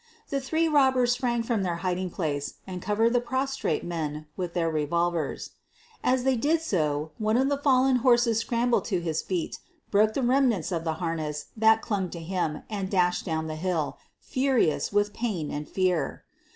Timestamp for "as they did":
6.03-6.59